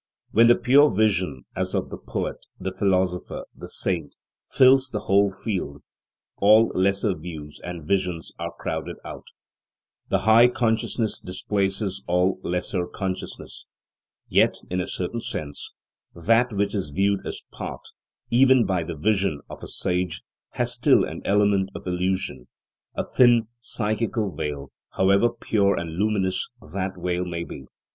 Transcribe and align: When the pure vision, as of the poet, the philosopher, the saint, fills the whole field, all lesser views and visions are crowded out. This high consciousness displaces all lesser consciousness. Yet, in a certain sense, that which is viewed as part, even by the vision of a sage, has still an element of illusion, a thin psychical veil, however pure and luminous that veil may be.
When 0.31 0.47
the 0.47 0.55
pure 0.55 0.89
vision, 0.89 1.43
as 1.55 1.75
of 1.75 1.91
the 1.91 1.97
poet, 1.99 2.47
the 2.59 2.71
philosopher, 2.71 3.45
the 3.55 3.69
saint, 3.69 4.15
fills 4.51 4.89
the 4.89 5.01
whole 5.01 5.31
field, 5.31 5.83
all 6.37 6.69
lesser 6.73 7.13
views 7.15 7.61
and 7.63 7.87
visions 7.87 8.31
are 8.39 8.51
crowded 8.57 8.95
out. 9.05 9.25
This 10.09 10.21
high 10.21 10.47
consciousness 10.47 11.19
displaces 11.19 12.01
all 12.07 12.39
lesser 12.41 12.87
consciousness. 12.87 13.67
Yet, 14.27 14.55
in 14.71 14.81
a 14.81 14.87
certain 14.87 15.21
sense, 15.21 15.71
that 16.15 16.51
which 16.51 16.73
is 16.73 16.89
viewed 16.89 17.23
as 17.27 17.43
part, 17.51 17.81
even 18.31 18.65
by 18.65 18.81
the 18.81 18.95
vision 18.95 19.41
of 19.51 19.61
a 19.61 19.67
sage, 19.67 20.23
has 20.53 20.73
still 20.73 21.03
an 21.03 21.21
element 21.25 21.69
of 21.75 21.85
illusion, 21.85 22.47
a 22.95 23.03
thin 23.03 23.49
psychical 23.59 24.31
veil, 24.35 24.71
however 24.97 25.29
pure 25.29 25.75
and 25.75 25.97
luminous 25.99 26.47
that 26.73 26.93
veil 26.99 27.23
may 27.23 27.43
be. 27.43 27.65